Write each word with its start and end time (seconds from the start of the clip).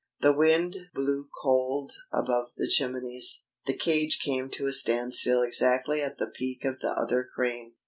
The 0.21 0.33
wind 0.35 0.77
blew 0.95 1.29
cold 1.43 1.91
above 2.11 2.53
the 2.57 2.67
chimneys. 2.67 3.43
The 3.67 3.77
cage 3.77 4.19
came 4.19 4.49
to 4.49 4.65
a 4.65 4.73
standstill 4.73 5.43
exactly 5.43 6.01
at 6.01 6.17
the 6.17 6.25
peak 6.33 6.65
of 6.65 6.79
the 6.79 6.93
other 6.99 7.29
crane. 7.35 7.75